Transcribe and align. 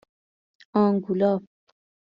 آنگولا 0.83 1.41